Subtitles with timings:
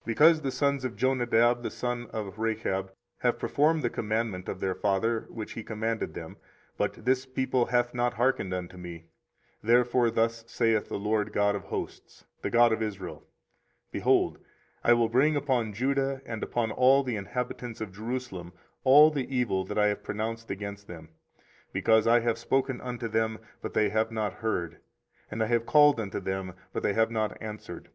[0.00, 4.58] 24:035:016 Because the sons of Jonadab the son of Rechab have performed the commandment of
[4.58, 6.36] their father, which he commanded them;
[6.76, 9.04] but this people hath not hearkened unto me:
[9.62, 13.22] 24:035:017 Therefore thus saith the LORD God of hosts, the God of Israel;
[13.92, 14.40] Behold,
[14.82, 18.52] I will bring upon Judah and upon all the inhabitants of Jerusalem
[18.82, 21.10] all the evil that I have pronounced against them:
[21.72, 24.80] because I have spoken unto them, but they have not heard;
[25.30, 27.90] and I have called unto them, but they have not answered.